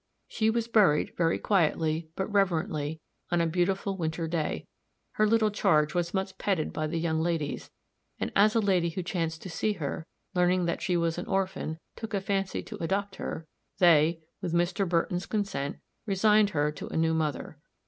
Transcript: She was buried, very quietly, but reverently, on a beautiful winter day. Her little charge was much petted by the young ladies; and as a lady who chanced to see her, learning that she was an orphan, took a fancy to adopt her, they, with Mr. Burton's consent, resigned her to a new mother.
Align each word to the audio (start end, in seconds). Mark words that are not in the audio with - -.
She 0.27 0.49
was 0.49 0.67
buried, 0.67 1.15
very 1.15 1.37
quietly, 1.37 2.09
but 2.15 2.25
reverently, 2.33 2.99
on 3.29 3.39
a 3.39 3.45
beautiful 3.45 3.97
winter 3.97 4.27
day. 4.27 4.65
Her 5.11 5.27
little 5.27 5.51
charge 5.51 5.93
was 5.93 6.11
much 6.11 6.39
petted 6.39 6.73
by 6.73 6.87
the 6.87 6.97
young 6.97 7.21
ladies; 7.21 7.69
and 8.19 8.31
as 8.35 8.55
a 8.55 8.59
lady 8.61 8.89
who 8.89 9.03
chanced 9.03 9.43
to 9.43 9.49
see 9.51 9.73
her, 9.73 10.07
learning 10.33 10.65
that 10.65 10.81
she 10.81 10.97
was 10.97 11.19
an 11.19 11.27
orphan, 11.27 11.77
took 11.95 12.15
a 12.15 12.19
fancy 12.21 12.63
to 12.63 12.81
adopt 12.83 13.17
her, 13.17 13.45
they, 13.77 14.23
with 14.41 14.53
Mr. 14.55 14.89
Burton's 14.89 15.27
consent, 15.27 15.77
resigned 16.07 16.49
her 16.49 16.71
to 16.71 16.87
a 16.87 16.97
new 16.97 17.13
mother. 17.13 17.59